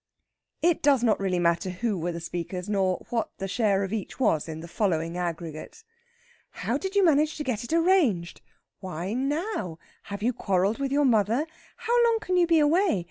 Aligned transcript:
It 0.63 0.81
does 0.81 1.03
not 1.03 1.19
really 1.19 1.37
matter 1.37 1.69
who 1.69 1.95
were 1.95 2.11
the 2.11 2.19
speakers, 2.19 2.67
nor 2.67 3.05
what 3.11 3.29
the 3.37 3.47
share 3.47 3.83
of 3.83 3.93
each 3.93 4.19
was 4.19 4.47
in 4.49 4.61
the 4.61 4.67
following 4.67 5.15
aggregate: 5.15 5.83
"How 6.65 6.75
did 6.79 6.95
you 6.95 7.05
manage 7.05 7.37
to 7.37 7.43
get 7.43 7.63
it 7.63 7.71
arranged?" 7.71 8.41
"Why 8.79 9.13
now? 9.13 9.77
Have 10.05 10.23
you 10.23 10.33
quarrelled 10.33 10.79
with 10.79 10.91
your 10.91 11.05
mother?" 11.05 11.45
"How 11.75 12.03
long 12.03 12.17
can 12.19 12.35
you 12.35 12.47
be 12.47 12.57
away? 12.57 12.99